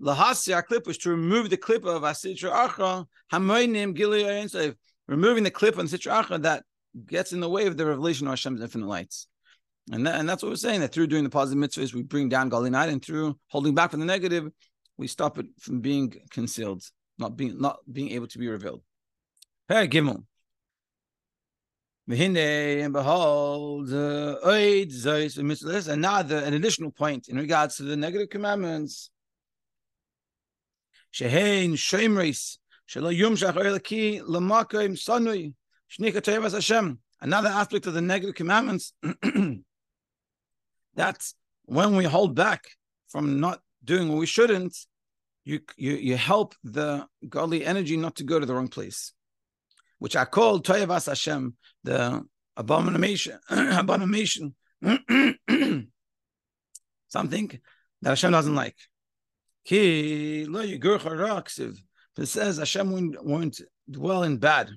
Lahasya 0.00 0.64
clip 0.64 0.86
was 0.86 0.98
to 0.98 1.10
remove 1.10 1.50
the 1.50 1.56
clip 1.56 1.84
of 1.84 2.02
asitra 2.02 2.68
acha, 2.68 3.06
hamoinim 3.32 3.96
gilui 3.96 4.74
removing 5.08 5.44
the 5.44 5.50
clip 5.50 5.78
on 5.78 5.86
sitra 5.86 6.24
acha 6.24 6.42
that 6.42 6.64
gets 7.06 7.32
in 7.32 7.40
the 7.40 7.48
way 7.48 7.66
of 7.66 7.76
the 7.76 7.86
revelation 7.86 8.26
of 8.26 8.32
Hashem's 8.32 8.62
infinite 8.62 8.86
lights. 8.86 9.26
And, 9.92 10.06
that, 10.06 10.20
and 10.20 10.28
that's 10.28 10.42
what 10.42 10.50
we're 10.50 10.56
saying, 10.56 10.80
that 10.80 10.92
through 10.92 11.08
doing 11.08 11.24
the 11.24 11.30
positive 11.30 11.62
mitzvahs, 11.62 11.94
we 11.94 12.02
bring 12.02 12.28
down 12.28 12.48
godliness, 12.48 12.92
and 12.92 13.04
through 13.04 13.36
holding 13.48 13.74
back 13.74 13.90
from 13.90 14.00
the 14.00 14.06
negative, 14.06 14.48
we 14.96 15.06
stop 15.06 15.38
it 15.38 15.46
from 15.58 15.80
being 15.80 16.14
concealed. 16.30 16.84
not 17.20 17.36
being 17.36 17.60
not 17.60 17.78
being 17.92 18.10
able 18.10 18.26
to 18.26 18.38
be 18.38 18.48
revealed. 18.48 18.82
Hey, 19.72 19.86
Gimel. 19.86 20.24
And 22.08 22.92
behold, 22.92 23.92
uh, 23.92 24.36
another 25.86 26.38
an 26.38 26.54
additional 26.54 26.90
point 26.90 27.28
in 27.28 27.36
regards 27.36 27.76
to 27.76 27.84
the 27.84 27.96
negative 27.96 28.30
commandments. 28.30 29.10
Shehein 31.14 31.74
Shemris 31.74 32.58
Shelo 32.88 33.16
Yum 33.16 33.36
Shach 33.36 33.54
Lamakim 33.54 34.98
Sanui 34.98 35.54
Shnika 35.88 36.52
Hashem. 36.52 36.98
Another 37.20 37.50
aspect 37.50 37.86
of 37.86 37.94
the 37.94 38.00
negative 38.00 38.34
commandments 38.34 38.92
that's 40.96 41.36
when 41.66 41.94
we 41.94 42.02
hold 42.06 42.34
back 42.34 42.70
from 43.06 43.38
not 43.38 43.60
doing 43.84 44.08
what 44.08 44.18
we 44.18 44.26
shouldn't, 44.26 44.76
you 45.44 45.60
you 45.76 45.92
you 45.92 46.16
help 46.16 46.56
the 46.64 47.06
godly 47.28 47.64
energy 47.64 47.96
not 47.96 48.16
to 48.16 48.24
go 48.24 48.40
to 48.40 48.46
the 48.46 48.52
wrong 48.52 48.66
place 48.66 49.12
which 50.00 50.16
are 50.16 50.26
called 50.26 50.66
Toyavas 50.66 51.06
Hashem, 51.06 51.54
the 51.84 52.24
abomination, 52.56 53.38
abomination, 53.50 54.56
something 57.08 57.60
that 58.02 58.10
Hashem 58.10 58.32
doesn't 58.32 58.54
like. 58.54 58.76
He 59.62 60.46
lo 60.46 60.60
It 60.60 62.26
says 62.26 62.56
Hashem 62.58 62.90
won't, 62.90 63.24
won't 63.24 63.60
dwell 63.88 64.24
in 64.24 64.38
bad. 64.38 64.70
It 64.70 64.74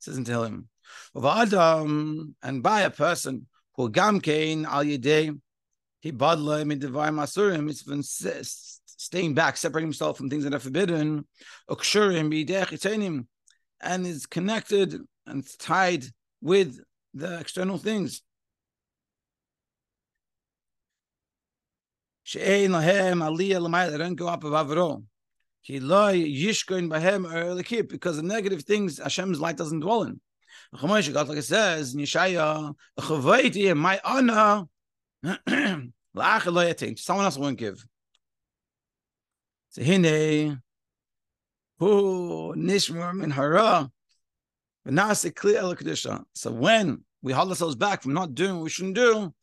says 0.00 0.16
until 0.16 0.44
him. 0.44 0.68
Of 1.14 1.24
Adam 1.24 2.34
and 2.42 2.62
by 2.62 2.82
a 2.82 2.90
person 2.90 3.46
who 3.76 3.90
gamkein 3.90 4.64
al 4.66 4.84
yedei 4.84 5.40
he 6.00 6.12
badla 6.12 6.64
midavar 6.64 7.10
masurim. 7.10 7.70
It's 7.70 7.82
been 7.84 8.02
staying 8.02 9.34
back, 9.34 9.56
separating 9.56 9.86
himself 9.86 10.16
from 10.16 10.28
things 10.28 10.44
that 10.44 10.54
are 10.54 10.58
forbidden. 10.58 11.26
Ukshurim 11.70 12.32
bidech 12.32 12.72
and 13.80 14.06
is 14.06 14.26
connected 14.26 15.00
and 15.26 15.46
tied 15.58 16.04
with 16.40 16.80
the 17.14 17.38
external 17.38 17.78
things. 17.78 18.22
They 22.34 22.68
don't 22.68 24.14
go 24.14 24.28
up 24.28 24.44
above 24.44 24.70
it 24.70 24.78
all. 24.78 25.04
Bahem 25.66 27.24
er 27.32 27.82
because 27.82 28.16
the 28.16 28.22
negative 28.22 28.62
things 28.62 28.98
Hashem's 28.98 29.40
light 29.40 29.56
doesn't 29.56 29.80
dwell 29.80 30.02
in. 30.02 30.20
Like 30.72 31.06
it 31.08 31.44
says 31.44 31.94
in 31.94 32.00
Yeshaya, 32.00 32.74
"Chavaiti 32.98 33.74
my 33.76 34.00
honor, 34.04 34.66
someone 36.98 37.24
else 37.24 37.38
won't 37.38 37.58
give." 37.58 37.86
So 39.70 39.82
who 41.78 42.54
nishmur 42.56 43.14
min 43.14 43.30
hara, 43.30 43.90
so 46.34 46.50
when 46.50 47.04
we 47.20 47.32
hold 47.32 47.48
ourselves 47.50 47.74
back 47.76 48.02
from 48.02 48.14
not 48.14 48.34
doing 48.34 48.54
what 48.54 48.64
we 48.64 48.70
shouldn't 48.70 48.94
do, 48.94 49.34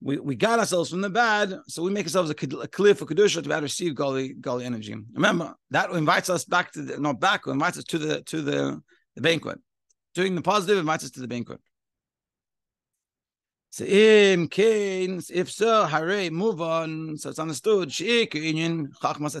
we, 0.00 0.18
we 0.18 0.34
got 0.34 0.58
ourselves 0.58 0.90
from 0.90 1.00
the 1.00 1.10
bad, 1.10 1.54
so 1.68 1.82
we 1.82 1.90
make 1.90 2.06
ourselves 2.06 2.30
a, 2.30 2.56
a 2.58 2.68
clear 2.68 2.94
for 2.94 3.06
kedusha 3.06 3.42
to 3.42 3.48
be 3.48 3.52
able 3.52 3.60
to 3.60 3.62
receive 3.62 3.94
golly 3.94 4.34
golly 4.34 4.64
energy. 4.64 4.94
Remember 5.14 5.54
that 5.70 5.90
invites 5.90 6.28
us 6.28 6.44
back 6.44 6.72
to 6.72 6.82
the 6.82 6.98
not 6.98 7.20
back, 7.20 7.46
invites 7.46 7.78
us 7.78 7.84
to 7.84 7.98
the 7.98 8.22
to 8.22 8.42
the, 8.42 8.82
the 9.14 9.22
banquet. 9.22 9.58
Doing 10.14 10.34
the 10.34 10.42
positive 10.42 10.78
invites 10.78 11.04
us 11.04 11.10
to 11.12 11.20
the 11.20 11.28
banquet. 11.28 11.60
So 13.70 13.84
im 13.84 14.48
if 14.50 15.50
so, 15.50 15.84
hare 15.84 16.30
move 16.30 16.60
on. 16.60 17.16
So 17.16 17.30
it's 17.30 17.38
understood. 17.38 17.92
Sheik 17.92 18.34
union 18.34 18.92
chachmas 19.02 19.36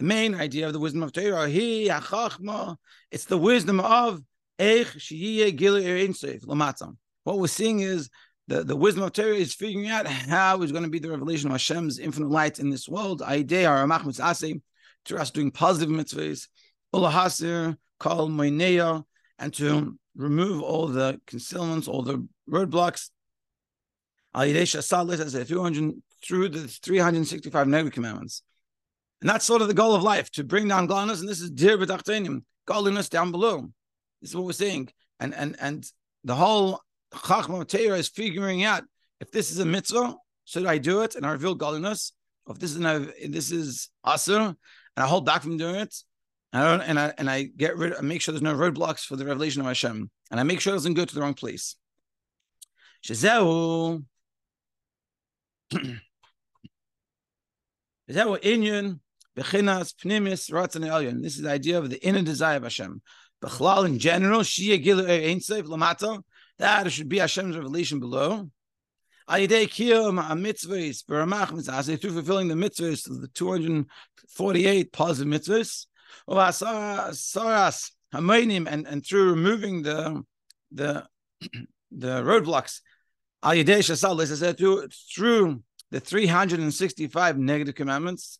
the 0.00 0.06
main 0.06 0.34
idea 0.34 0.66
of 0.66 0.72
the 0.72 0.80
wisdom 0.80 1.02
of 1.02 1.12
Torah, 1.12 1.46
he 1.46 1.88
achachma, 1.88 2.76
it's 3.10 3.26
the 3.26 3.36
wisdom 3.36 3.80
of 3.80 4.22
eich 4.58 4.96
shiye 4.96 5.54
Gilir 5.54 6.08
Insef 6.08 6.46
lamatzam. 6.46 6.96
What 7.24 7.38
we're 7.38 7.48
seeing 7.48 7.80
is 7.80 8.08
the, 8.48 8.64
the 8.64 8.76
wisdom 8.76 9.04
of 9.04 9.12
Torah 9.12 9.34
is 9.34 9.52
figuring 9.52 9.90
out 9.90 10.06
how 10.06 10.62
is 10.62 10.72
going 10.72 10.84
to 10.84 10.90
be 10.90 11.00
the 11.00 11.10
revelation 11.10 11.48
of 11.48 11.52
Hashem's 11.52 11.98
infinite 11.98 12.30
light 12.30 12.58
in 12.58 12.70
this 12.70 12.88
world. 12.88 13.20
Aidei 13.20 13.64
aramach 13.64 14.04
mitzase, 14.04 14.62
to 15.04 15.18
us 15.18 15.30
doing 15.30 15.50
positive 15.50 15.94
mitzvahs, 15.94 16.48
ulahasir, 16.94 17.76
kol 17.98 18.30
moineya, 18.30 19.04
and 19.38 19.52
to 19.52 19.98
remove 20.16 20.62
all 20.62 20.86
the 20.86 21.20
concealments, 21.26 21.88
all 21.88 22.00
the 22.00 22.26
roadblocks. 22.48 23.10
Aidei 24.34 24.62
shasal, 24.62 25.12
as 25.12 25.34
300 25.34 25.92
through 26.24 26.48
the 26.48 26.68
365 26.68 27.68
negative 27.68 27.92
commandments. 27.92 28.42
And 29.20 29.28
that's 29.28 29.44
sort 29.44 29.62
of 29.62 29.68
the 29.68 29.74
goal 29.74 29.94
of 29.94 30.02
life 30.02 30.30
to 30.32 30.44
bring 30.44 30.68
down 30.68 30.86
godliness. 30.86 31.20
And 31.20 31.28
this 31.28 31.40
is 31.40 31.50
dir 31.50 31.76
b'tachtenim, 31.76 32.42
godliness 32.66 33.08
down 33.08 33.30
below. 33.30 33.68
This 34.20 34.30
is 34.30 34.36
what 34.36 34.46
we're 34.46 34.52
saying. 34.52 34.88
And 35.18 35.34
and 35.34 35.56
and 35.60 35.84
the 36.24 36.34
whole 36.34 36.80
Chachma 37.12 37.66
Torah 37.66 37.98
is 37.98 38.08
figuring 38.08 38.64
out 38.64 38.84
if 39.20 39.30
this 39.30 39.50
is 39.50 39.58
a 39.58 39.66
mitzvah, 39.66 40.16
should 40.44 40.66
I 40.66 40.78
do 40.78 41.02
it? 41.02 41.14
And 41.14 41.26
I 41.26 41.32
reveal 41.32 41.54
godliness. 41.54 42.12
If 42.48 42.58
this 42.58 42.70
is 42.70 42.76
an, 42.76 43.12
this 43.30 43.52
is 43.52 43.90
asur, 44.04 44.48
and 44.48 44.56
I 44.96 45.06
hold 45.06 45.26
back 45.26 45.42
from 45.42 45.56
doing 45.56 45.76
it, 45.76 45.94
and 46.52 46.62
I, 46.62 46.84
and 46.84 46.98
I 46.98 47.12
and 47.18 47.30
I 47.30 47.42
get 47.44 47.76
rid, 47.76 47.94
I 47.94 48.00
make 48.00 48.20
sure 48.20 48.32
there's 48.32 48.42
no 48.42 48.56
roadblocks 48.56 49.04
for 49.04 49.14
the 49.16 49.24
revelation 49.24 49.60
of 49.60 49.68
Hashem, 49.68 50.10
and 50.30 50.40
I 50.40 50.42
make 50.42 50.60
sure 50.60 50.72
it 50.72 50.76
doesn't 50.76 50.94
go 50.94 51.04
to 51.04 51.14
the 51.14 51.20
wrong 51.20 51.34
place. 51.34 51.76
Shazehu. 53.04 54.04
Shazehu 55.72 56.00
inyan 58.08 58.98
Bechinas 59.36 59.94
pnimis 59.94 60.50
ratzon 60.50 60.86
elyon. 60.86 61.22
This 61.22 61.36
is 61.36 61.42
the 61.42 61.50
idea 61.50 61.78
of 61.78 61.90
the 61.90 62.04
inner 62.04 62.22
desire 62.22 62.56
of 62.56 62.64
Hashem. 62.64 63.00
Bechlal 63.42 63.86
in 63.86 63.98
general, 63.98 64.40
shia 64.40 64.82
gilu 64.82 65.08
ein 65.08 65.40
sof 65.40 65.66
lamata. 65.66 66.22
That 66.58 66.90
should 66.92 67.08
be 67.08 67.18
Hashem's 67.18 67.56
revelation 67.56 68.00
below. 68.00 68.50
Ayidei 69.28 69.68
kiyom 69.68 70.18
mitzvahs 70.40 71.04
beramach 71.04 71.50
mitzvahs 71.50 72.00
through 72.00 72.12
fulfilling 72.12 72.48
the 72.48 72.54
mitzvahs, 72.54 73.08
of 73.08 73.20
the 73.20 73.28
248 73.28 74.92
positive 74.92 75.32
mitzvahs. 75.32 75.86
Saras 76.28 77.90
hamaynim 78.12 78.66
and 78.68 78.86
and 78.86 79.06
through 79.06 79.30
removing 79.30 79.82
the 79.82 80.22
the 80.72 81.06
the 81.92 82.22
roadblocks. 82.22 82.80
Ayidei 83.44 83.78
shasal 83.78 84.26
said 84.36 84.58
through 84.58 84.88
through 85.14 85.62
the 85.90 86.00
365 86.00 87.38
negative 87.38 87.74
commandments. 87.74 88.38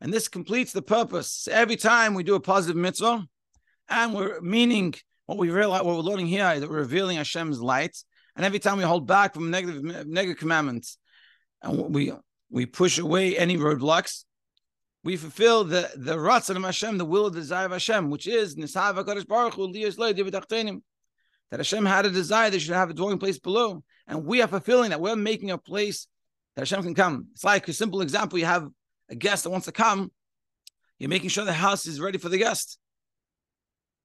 And 0.00 0.12
this 0.12 0.28
completes 0.28 0.72
the 0.72 0.82
purpose. 0.82 1.48
every 1.50 1.76
time 1.76 2.14
we 2.14 2.24
do 2.24 2.34
a 2.34 2.40
positive 2.40 2.76
mitzvah, 2.76 3.26
and 3.88 4.14
we're 4.14 4.40
meaning 4.40 4.94
what 5.26 5.38
we 5.38 5.50
realize, 5.50 5.82
what 5.82 5.96
we're 5.96 6.02
learning 6.02 6.26
here 6.26 6.50
is 6.54 6.60
that 6.60 6.70
we're 6.70 6.78
revealing 6.78 7.16
Hashem's 7.16 7.60
light. 7.60 7.96
And 8.36 8.44
every 8.44 8.58
time 8.58 8.78
we 8.78 8.84
hold 8.84 9.06
back 9.06 9.34
from 9.34 9.50
negative 9.50 10.06
negative 10.06 10.38
commandments, 10.38 10.98
and 11.62 11.94
we 11.94 12.12
we 12.50 12.66
push 12.66 12.98
away 12.98 13.38
any 13.38 13.56
roadblocks, 13.56 14.24
we 15.04 15.16
fulfill 15.16 15.62
the 15.64 15.90
the 15.94 16.16
ratzon 16.16 16.56
of 16.56 16.64
Hashem, 16.64 16.98
the 16.98 17.04
will 17.04 17.26
of 17.26 17.34
the 17.34 17.40
desire 17.40 17.66
of 17.66 17.72
Hashem, 17.72 18.10
which 18.10 18.26
is 18.26 18.56
that 18.56 18.62
Hashem 21.60 21.86
had 21.86 22.06
a 22.06 22.10
desire 22.10 22.50
they 22.50 22.58
should 22.58 22.74
have 22.74 22.90
a 22.90 22.94
dwelling 22.94 23.18
place 23.18 23.38
below, 23.38 23.84
and 24.08 24.24
we 24.24 24.42
are 24.42 24.48
fulfilling 24.48 24.90
that. 24.90 25.00
We're 25.00 25.14
making 25.14 25.52
a 25.52 25.58
place 25.58 26.08
that 26.54 26.62
Hashem 26.62 26.82
can 26.82 26.94
come. 26.94 27.28
It's 27.32 27.44
like 27.44 27.68
a 27.68 27.72
simple 27.72 28.00
example. 28.00 28.38
You 28.38 28.46
have 28.46 28.68
a 29.10 29.14
guest 29.14 29.44
that 29.44 29.50
wants 29.50 29.66
to 29.66 29.72
come. 29.72 30.10
You're 30.98 31.10
making 31.10 31.30
sure 31.30 31.44
the 31.44 31.52
house 31.52 31.86
is 31.86 32.00
ready 32.00 32.18
for 32.18 32.28
the 32.28 32.38
guest. 32.38 32.78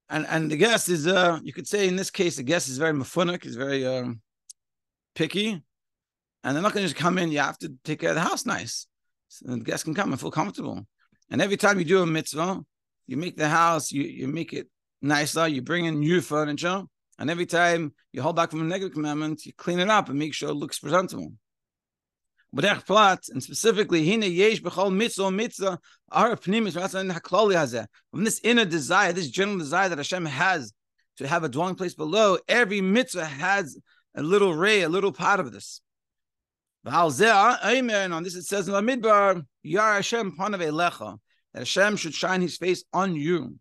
And 0.10 0.26
and 0.28 0.50
the 0.50 0.58
guest 0.58 0.90
is, 0.90 1.06
uh, 1.06 1.40
you 1.44 1.54
could 1.54 1.68
say 1.68 1.88
in 1.88 1.96
this 1.96 2.10
case, 2.10 2.38
the 2.38 2.44
guest 2.44 2.68
is 2.68 2.78
very 2.78 2.94
mafunik, 2.94 3.46
is 3.46 3.56
very 3.56 3.86
um, 3.86 4.22
picky. 5.14 5.62
And 6.44 6.56
they're 6.56 6.64
not 6.64 6.74
going 6.74 6.84
to 6.84 6.92
just 6.92 6.96
come 6.96 7.18
in. 7.18 7.32
You 7.32 7.40
have 7.40 7.60
to 7.60 7.74
take 7.84 8.00
care 8.00 8.10
of 8.10 8.16
the 8.16 8.22
house 8.22 8.46
nice. 8.46 8.88
So 9.28 9.52
the 9.52 9.60
guest 9.60 9.84
can 9.84 9.94
come 9.94 10.12
and 10.12 10.20
feel 10.20 10.32
comfortable. 10.32 10.88
And 11.30 11.42
every 11.42 11.58
time 11.58 11.78
you 11.78 11.86
do 11.86 12.02
a 12.02 12.08
mitzvah, 12.08 12.62
you 13.06 13.18
make 13.18 13.38
the 13.38 13.50
house, 13.50 13.92
you, 13.92 14.04
you 14.04 14.28
make 14.28 14.54
it 14.54 14.68
nicer, 15.02 15.48
you 15.48 15.62
bring 15.62 15.86
in 15.86 16.00
new 16.00 16.22
furniture. 16.22 16.84
And 17.20 17.30
every 17.30 17.46
time 17.46 17.94
you 18.14 18.22
hold 18.22 18.36
back 18.36 18.50
from 18.50 18.62
a 18.62 18.64
negative 18.64 18.94
commandment, 18.94 19.46
you 19.46 19.54
clean 19.54 19.80
it 19.80 19.90
up 19.90 20.10
and 20.10 20.18
make 20.18 20.34
sure 20.34 20.50
it 20.50 20.56
looks 20.56 20.80
presentable. 20.80 21.34
B'derech 22.56 22.86
plat, 22.86 23.20
and 23.30 23.44
specifically, 23.44 24.10
hine 24.10 24.24
yesh 24.24 24.60
b'chol 24.62 24.92
mitzvah 24.92 25.30
mitzvah, 25.30 25.80
our 26.12 26.36
pnimis 26.36 26.74
ratzon 26.74 27.12
hakloli 27.14 27.54
hazeh. 27.54 27.86
From 28.10 28.24
this 28.24 28.42
inner 28.44 28.66
desire, 28.66 29.14
this 29.14 29.30
general 29.30 29.60
desire 29.60 29.90
that 29.90 30.00
Hashem 30.00 30.26
has 30.26 30.74
to 31.18 31.28
have 31.28 31.44
a 31.44 31.50
dwelling 31.50 31.76
place 31.76 31.94
below, 31.94 32.40
every 32.48 32.82
mitzvah 32.82 33.26
has 33.26 33.78
a 34.16 34.24
little 34.24 34.56
ray, 34.56 34.82
a 34.82 34.90
little 34.90 35.12
part 35.12 35.40
of 35.40 35.52
this. 35.52 35.82
Amen. 36.88 38.14
On 38.14 38.24
this 38.24 38.36
it 38.36 38.46
says 38.46 38.68
in 38.68 38.74
the 38.74 38.82
midbar, 38.82 39.46
Yar 39.62 39.96
Hashem 39.96 40.36
panav 40.36 40.60
elecha, 40.60 41.20
that 41.54 41.60
Hashem 41.60 41.98
should 41.98 42.16
shine 42.16 42.42
His 42.42 42.58
face 42.58 42.84
on 42.94 43.16
you, 43.16 43.58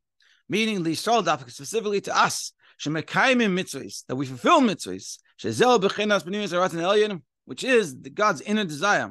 meaning 0.49 0.83
the 0.83 0.93
Yisrael 0.93 1.51
specifically 1.51 2.01
to 2.03 2.17
us, 2.17 2.53
shemekaimim 2.81 3.53
mitzvahs, 3.53 4.07
that 4.07 4.17
we 4.17 4.25
fulfill 4.25 4.61
mitzvahs. 4.61 5.19
Shezel 5.39 5.79
b'chinas 5.79 6.25
b'nimis 6.25 6.55
aratzon 6.55 6.81
elyon 6.81 7.23
which 7.49 7.65
is 7.65 7.99
the 7.99 8.11
God's 8.11 8.43
inner 8.43 8.65
desire. 8.65 9.09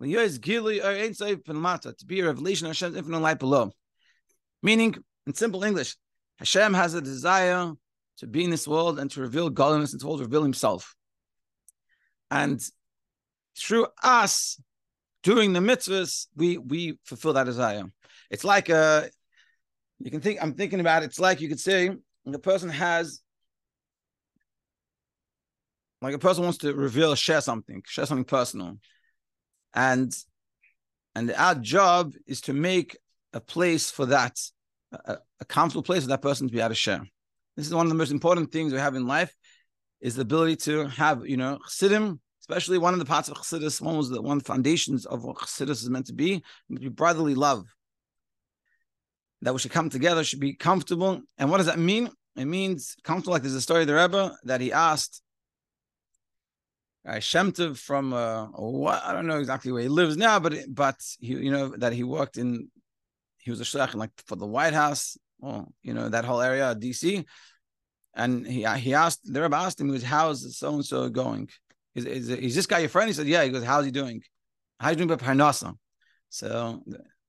To 0.00 0.06
be 0.06 0.14
a 2.20 2.24
revelation 2.24 2.66
of 2.66 2.70
Hashem's 2.70 2.96
infinite 2.96 3.18
light 3.18 3.40
below. 3.40 3.72
Meaning, 4.62 4.94
in 5.26 5.34
simple 5.34 5.64
English, 5.64 5.96
Hashem 6.38 6.74
has 6.74 6.94
a 6.94 7.00
desire 7.00 7.72
to 8.18 8.26
be 8.28 8.44
in 8.44 8.50
this 8.50 8.68
world 8.68 9.00
and 9.00 9.10
to 9.10 9.20
reveal 9.20 9.50
godliness 9.50 9.92
and 9.92 10.00
to 10.00 10.16
reveal 10.16 10.44
himself. 10.44 10.94
And 12.30 12.62
through 13.58 13.88
us 14.00 14.62
doing 15.24 15.52
the 15.52 15.58
mitzvahs, 15.58 16.28
we 16.36 16.58
we 16.58 17.00
fulfill 17.02 17.32
that 17.32 17.46
desire. 17.46 17.82
It's 18.30 18.44
like 18.44 18.68
a 18.68 19.10
you 19.98 20.12
can 20.12 20.20
think 20.20 20.40
I'm 20.40 20.54
thinking 20.54 20.78
about 20.78 21.02
it, 21.02 21.06
it's 21.06 21.18
like 21.18 21.40
you 21.40 21.48
could 21.48 21.58
say 21.58 21.90
the 22.24 22.38
person 22.38 22.68
has 22.68 23.21
like 26.02 26.14
a 26.14 26.18
person 26.18 26.44
wants 26.44 26.58
to 26.58 26.74
reveal 26.74 27.14
share 27.14 27.40
something, 27.40 27.82
share 27.86 28.06
something 28.06 28.24
personal. 28.24 28.78
And 29.74 30.12
and 31.14 31.32
our 31.32 31.54
job 31.54 32.14
is 32.26 32.40
to 32.42 32.52
make 32.52 32.96
a 33.32 33.40
place 33.40 33.90
for 33.90 34.06
that, 34.06 34.38
a, 34.92 35.18
a 35.40 35.44
comfortable 35.44 35.82
place 35.82 36.02
for 36.02 36.08
that 36.08 36.22
person 36.22 36.48
to 36.48 36.52
be 36.52 36.60
able 36.60 36.70
to 36.70 36.74
share. 36.74 37.06
This 37.56 37.66
is 37.66 37.74
one 37.74 37.86
of 37.86 37.90
the 37.90 37.96
most 37.96 38.10
important 38.10 38.50
things 38.50 38.72
we 38.72 38.78
have 38.78 38.94
in 38.94 39.06
life, 39.06 39.34
is 40.00 40.16
the 40.16 40.22
ability 40.22 40.56
to 40.56 40.88
have, 40.88 41.26
you 41.26 41.36
know, 41.36 41.58
chassidim, 41.64 42.20
especially 42.40 42.78
one 42.78 42.92
of 42.92 42.98
the 42.98 43.06
parts 43.06 43.28
of 43.28 43.36
chassidus, 43.36 43.80
one 43.80 43.96
was 43.96 44.10
the 44.10 44.20
one 44.20 44.38
of 44.38 44.42
the 44.42 44.48
foundations 44.48 45.06
of 45.06 45.22
what 45.22 45.36
chassidus 45.36 45.82
is 45.82 45.90
meant 45.90 46.06
to 46.06 46.14
be, 46.14 46.42
brotherly 46.68 47.34
love. 47.34 47.64
That 49.42 49.52
we 49.52 49.60
should 49.60 49.70
come 49.70 49.90
together, 49.90 50.24
should 50.24 50.40
be 50.40 50.54
comfortable. 50.54 51.20
And 51.38 51.50
what 51.50 51.58
does 51.58 51.66
that 51.66 51.78
mean? 51.78 52.10
It 52.36 52.46
means 52.46 52.96
comfortable, 53.04 53.32
like 53.32 53.42
there's 53.42 53.54
a 53.54 53.60
story 53.60 53.82
of 53.82 53.86
the 53.86 53.94
Rebbe 53.94 54.36
that 54.44 54.60
he 54.60 54.72
asked 54.72 55.21
uh, 57.06 57.14
Shemtov 57.14 57.78
from 57.78 58.12
uh, 58.12 58.46
what 58.46 59.02
I 59.04 59.12
don't 59.12 59.26
know 59.26 59.38
exactly 59.38 59.72
where 59.72 59.82
he 59.82 59.88
lives 59.88 60.16
now, 60.16 60.38
but 60.38 60.54
but 60.68 60.96
he 61.20 61.34
you 61.34 61.50
know 61.50 61.74
that 61.78 61.92
he 61.92 62.04
worked 62.04 62.36
in 62.36 62.68
he 63.38 63.50
was 63.50 63.60
a 63.60 63.64
shliach 63.64 63.94
like 63.94 64.10
for 64.26 64.36
the 64.36 64.46
White 64.46 64.72
House, 64.72 65.16
well 65.38 65.72
you 65.82 65.94
know 65.94 66.08
that 66.08 66.24
whole 66.24 66.40
area 66.40 66.74
DC, 66.74 67.24
and 68.14 68.46
he 68.46 68.64
he 68.78 68.94
asked 68.94 69.20
the 69.24 69.42
Rebbe 69.42 69.56
asked 69.56 69.80
him 69.80 69.88
he 69.88 69.92
goes 69.94 70.04
how's 70.04 70.56
so 70.56 70.74
and 70.74 70.84
so 70.84 71.08
going? 71.08 71.48
Is, 71.94 72.06
is, 72.06 72.28
is 72.30 72.54
this 72.54 72.66
guy 72.66 72.78
your 72.78 72.88
friend? 72.88 73.08
He 73.08 73.14
said 73.14 73.26
yeah. 73.26 73.42
He 73.42 73.50
goes 73.50 73.64
how's 73.64 73.84
he 73.84 73.90
doing? 73.90 74.22
How's 74.78 74.90
he 74.90 74.96
doing 74.96 75.08
by 75.08 75.16
Parnasa? 75.16 75.76
So 76.28 76.82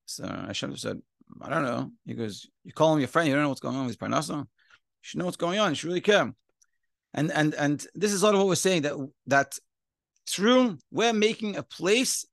so 0.06 0.28
Hashem 0.28 0.78
said 0.78 1.02
I 1.42 1.50
don't 1.50 1.64
know. 1.64 1.92
He 2.06 2.14
goes 2.14 2.48
you 2.64 2.74
call 2.74 2.94
him 2.94 3.00
your 3.00 3.08
friend. 3.08 3.28
You 3.28 3.34
don't 3.34 3.44
know 3.44 3.50
what's 3.50 3.62
going 3.62 3.76
on 3.76 3.88
with 3.88 3.98
Parnasa. 3.98 4.38
You 4.38 4.46
should 5.02 5.18
know 5.18 5.26
what's 5.26 5.38
going 5.38 5.58
on. 5.58 5.72
You 5.72 5.76
should 5.76 5.88
really 5.88 6.02
care 6.02 6.32
and 7.14 7.32
and 7.32 7.54
and 7.56 7.86
this 7.94 8.12
is 8.14 8.22
sort 8.22 8.36
of 8.36 8.40
what 8.40 8.48
we're 8.48 8.56
saying 8.56 8.84
that 8.84 8.94
that 9.28 9.58
through 10.28 10.78
we're 10.92 11.14
making 11.14 11.58
a 11.58 11.64
place 11.64 12.26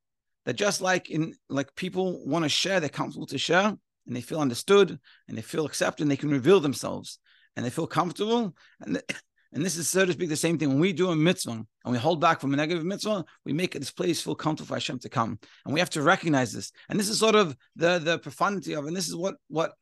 that 0.46 0.54
just 0.54 0.80
like 0.80 1.10
in 1.10 1.34
like 1.48 1.74
people 1.74 2.24
want 2.26 2.44
to 2.44 2.48
share, 2.48 2.80
they're 2.80 2.88
comfortable 2.88 3.26
to 3.26 3.38
share, 3.38 3.66
and 4.06 4.16
they 4.16 4.20
feel 4.20 4.40
understood, 4.40 4.98
and 5.28 5.36
they 5.36 5.42
feel 5.42 5.66
accepted, 5.66 6.02
and 6.02 6.10
they 6.10 6.16
can 6.16 6.30
reveal 6.30 6.60
themselves, 6.60 7.18
and 7.56 7.64
they 7.64 7.70
feel 7.70 7.86
comfortable, 7.86 8.54
and. 8.80 9.02
And 9.52 9.64
this 9.64 9.76
is, 9.76 9.88
so 9.88 10.06
to 10.06 10.12
speak, 10.12 10.28
the 10.28 10.36
same 10.36 10.58
thing. 10.58 10.68
When 10.68 10.78
we 10.78 10.92
do 10.92 11.10
a 11.10 11.16
mitzvah 11.16 11.50
and 11.50 11.92
we 11.92 11.98
hold 11.98 12.20
back 12.20 12.40
from 12.40 12.54
a 12.54 12.56
negative 12.56 12.84
mitzvah, 12.84 13.24
we 13.44 13.52
make 13.52 13.72
this 13.72 13.90
place 13.90 14.22
feel 14.22 14.36
comfortable 14.36 14.68
for 14.68 14.74
Hashem 14.74 15.00
to 15.00 15.08
come. 15.08 15.40
And 15.64 15.74
we 15.74 15.80
have 15.80 15.90
to 15.90 16.02
recognize 16.02 16.52
this. 16.52 16.70
And 16.88 17.00
this 17.00 17.08
is 17.08 17.18
sort 17.18 17.34
of 17.34 17.56
the, 17.74 17.98
the 17.98 18.20
profundity 18.20 18.74
of. 18.74 18.86
And 18.86 18.96
this 18.96 19.08
is 19.08 19.16
what 19.16 19.34
what 19.48 19.72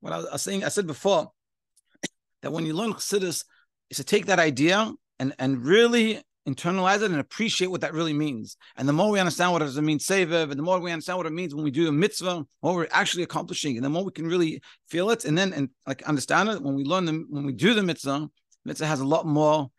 what 0.00 0.12
I 0.12 0.18
was 0.18 0.42
saying. 0.42 0.64
I 0.64 0.70
said 0.70 0.88
before 0.88 1.30
that 2.42 2.52
when 2.52 2.66
you 2.66 2.74
learn 2.74 2.94
Chassidus, 2.94 3.44
is 3.92 3.98
to 3.98 4.04
take 4.04 4.26
that 4.26 4.38
idea 4.38 4.90
and 5.18 5.34
and 5.38 5.64
really 5.64 6.20
internalize 6.48 7.02
it 7.02 7.10
and 7.10 7.20
appreciate 7.20 7.68
what 7.68 7.82
that 7.82 7.92
really 7.92 8.12
means. 8.12 8.56
And 8.76 8.88
the 8.88 8.92
more 8.92 9.10
we 9.12 9.20
understand 9.20 9.52
what 9.52 9.60
does 9.60 9.76
it 9.76 9.82
mean, 9.82 10.00
sevev, 10.00 10.50
and 10.50 10.58
the 10.58 10.62
more 10.62 10.80
we 10.80 10.90
understand 10.90 11.18
what 11.18 11.26
it 11.26 11.32
means 11.32 11.54
when 11.54 11.62
we 11.62 11.70
do 11.70 11.86
a 11.88 11.92
mitzvah, 11.92 12.44
what 12.60 12.74
we're 12.74 12.88
actually 12.90 13.22
accomplishing, 13.22 13.76
and 13.76 13.84
the 13.84 13.90
more 13.90 14.02
we 14.02 14.10
can 14.10 14.26
really 14.26 14.60
feel 14.88 15.10
it, 15.10 15.24
and 15.24 15.38
then 15.38 15.52
and 15.52 15.68
like 15.86 16.02
understand 16.02 16.48
it 16.48 16.60
when 16.62 16.74
we 16.74 16.84
learn 16.84 17.04
them, 17.04 17.26
when 17.30 17.44
we 17.44 17.52
do 17.52 17.74
the 17.74 17.82
mitzvah, 17.82 18.28
mitzvah 18.64 18.86
has 18.86 19.00
a 19.00 19.06
lot 19.06 19.26
more 19.26 19.70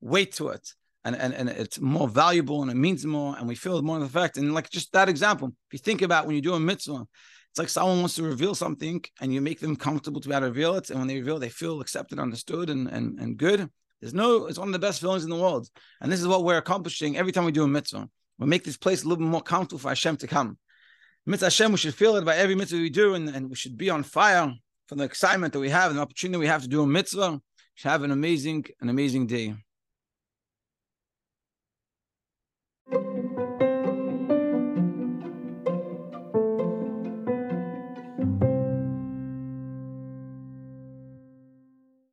weight 0.00 0.32
to 0.32 0.48
it. 0.50 0.68
And, 1.04 1.16
and, 1.16 1.34
and 1.34 1.48
it's 1.48 1.80
more 1.80 2.06
valuable 2.06 2.62
and 2.62 2.70
it 2.70 2.76
means 2.76 3.04
more 3.04 3.34
and 3.36 3.48
we 3.48 3.56
feel 3.56 3.82
more 3.82 3.96
of 3.96 4.02
the 4.02 4.06
effect. 4.06 4.36
And 4.36 4.54
like 4.54 4.70
just 4.70 4.92
that 4.92 5.08
example, 5.08 5.48
if 5.48 5.72
you 5.72 5.80
think 5.80 6.00
about 6.00 6.26
when 6.26 6.36
you 6.36 6.42
do 6.42 6.54
a 6.54 6.60
mitzvah, 6.60 7.08
it's 7.52 7.58
like 7.58 7.68
someone 7.68 8.00
wants 8.00 8.14
to 8.14 8.22
reveal 8.22 8.54
something 8.54 9.04
and 9.20 9.34
you 9.34 9.42
make 9.42 9.60
them 9.60 9.76
comfortable 9.76 10.22
to 10.22 10.28
be 10.28 10.34
able 10.34 10.46
to 10.46 10.48
reveal 10.48 10.74
it. 10.76 10.88
And 10.88 10.98
when 10.98 11.06
they 11.06 11.18
reveal, 11.18 11.38
they 11.38 11.50
feel 11.50 11.82
accepted, 11.82 12.18
understood, 12.18 12.70
and, 12.70 12.88
and, 12.88 13.20
and 13.20 13.36
good. 13.36 13.68
There's 14.00 14.14
no, 14.14 14.46
it's 14.46 14.58
one 14.58 14.68
of 14.68 14.72
the 14.72 14.78
best 14.78 15.02
feelings 15.02 15.22
in 15.22 15.28
the 15.28 15.36
world. 15.36 15.68
And 16.00 16.10
this 16.10 16.18
is 16.18 16.26
what 16.26 16.44
we're 16.44 16.56
accomplishing 16.56 17.18
every 17.18 17.30
time 17.30 17.44
we 17.44 17.52
do 17.52 17.64
a 17.64 17.68
mitzvah. 17.68 18.08
We 18.38 18.46
make 18.46 18.64
this 18.64 18.78
place 18.78 19.02
a 19.02 19.04
little 19.06 19.22
bit 19.22 19.30
more 19.30 19.42
comfortable 19.42 19.80
for 19.80 19.90
Hashem 19.90 20.16
to 20.16 20.26
come. 20.26 20.56
Mitzvah 21.26 21.46
Hashem, 21.46 21.72
we 21.72 21.76
should 21.76 21.94
feel 21.94 22.16
it 22.16 22.24
by 22.24 22.36
every 22.36 22.54
mitzvah 22.54 22.78
we 22.78 22.88
do, 22.88 23.12
and, 23.16 23.28
and 23.28 23.50
we 23.50 23.54
should 23.54 23.76
be 23.76 23.90
on 23.90 24.02
fire 24.02 24.50
for 24.88 24.94
the 24.94 25.04
excitement 25.04 25.52
that 25.52 25.60
we 25.60 25.68
have 25.68 25.90
and 25.90 25.98
the 25.98 26.02
opportunity 26.02 26.38
we 26.38 26.46
have 26.46 26.62
to 26.62 26.68
do 26.68 26.82
a 26.82 26.86
mitzvah. 26.86 27.32
We 27.32 27.38
should 27.74 27.90
have 27.90 28.02
an 28.02 28.12
amazing, 28.12 28.64
an 28.80 28.88
amazing 28.88 29.26
day. 29.26 29.56